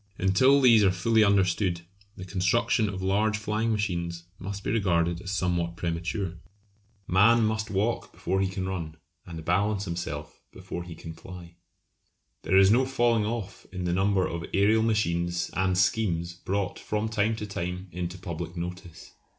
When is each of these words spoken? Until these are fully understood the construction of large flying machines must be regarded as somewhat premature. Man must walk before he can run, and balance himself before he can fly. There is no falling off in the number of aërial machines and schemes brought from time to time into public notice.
Until 0.17 0.59
these 0.61 0.83
are 0.83 0.89
fully 0.89 1.23
understood 1.23 1.81
the 2.17 2.25
construction 2.25 2.89
of 2.89 3.03
large 3.03 3.37
flying 3.37 3.71
machines 3.71 4.23
must 4.39 4.63
be 4.63 4.71
regarded 4.71 5.21
as 5.21 5.29
somewhat 5.29 5.75
premature. 5.77 6.39
Man 7.05 7.45
must 7.45 7.69
walk 7.69 8.11
before 8.11 8.41
he 8.41 8.47
can 8.47 8.67
run, 8.67 8.95
and 9.27 9.45
balance 9.45 9.85
himself 9.85 10.41
before 10.51 10.81
he 10.85 10.95
can 10.95 11.13
fly. 11.13 11.53
There 12.41 12.57
is 12.57 12.71
no 12.71 12.83
falling 12.87 13.27
off 13.27 13.67
in 13.71 13.83
the 13.83 13.93
number 13.93 14.25
of 14.25 14.41
aërial 14.41 14.83
machines 14.83 15.51
and 15.53 15.77
schemes 15.77 16.33
brought 16.33 16.79
from 16.79 17.07
time 17.07 17.35
to 17.35 17.45
time 17.45 17.87
into 17.91 18.17
public 18.17 18.57
notice. 18.57 19.11